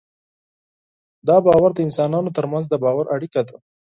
[1.27, 3.55] دا باور د انسانانو تر منځ د باور اړیکه ده.